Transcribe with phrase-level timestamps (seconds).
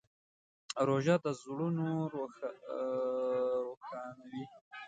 [0.87, 4.43] روژه د زړونو روښانوي.